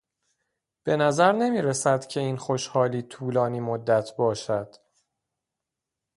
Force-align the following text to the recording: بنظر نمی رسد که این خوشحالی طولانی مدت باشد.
بنظر 0.85 1.31
نمی 1.31 1.61
رسد 1.61 2.05
که 2.07 2.19
این 2.19 2.37
خوشحالی 2.37 3.01
طولانی 3.01 3.59
مدت 3.59 4.15
باشد. 4.15 4.75